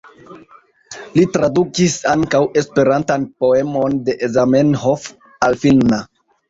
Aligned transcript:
Li 1.17 1.25
tradukis 1.35 1.99
ankaŭ 2.15 2.41
esperantan 2.63 3.29
poemon 3.45 4.01
de 4.09 4.21
Zamenhof 4.39 5.09
al 5.51 5.63
finna. 5.67 6.07